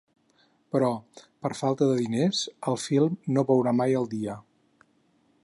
[0.75, 0.87] Però,
[1.47, 2.41] per falta de diners,
[2.73, 4.39] el film no veurà mai el dia.